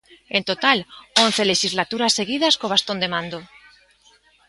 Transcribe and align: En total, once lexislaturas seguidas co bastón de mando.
En 0.37 0.43
total, 0.49 0.77
once 1.27 1.49
lexislaturas 1.51 2.15
seguidas 2.19 2.53
co 2.59 2.71
bastón 2.73 2.97
de 3.01 3.11
mando. 3.13 3.39